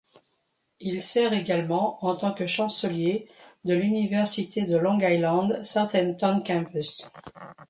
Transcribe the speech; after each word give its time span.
Il 0.79 0.99
sert 0.99 1.31
également 1.31 2.03
en 2.03 2.15
tant 2.15 2.33
que 2.33 2.47
chancelier 2.47 3.27
de 3.65 3.75
l'université 3.75 4.63
de 4.65 4.75
Long 4.75 4.99
Island, 4.99 5.63
Southampton 5.63 6.41
Campus. 6.43 7.07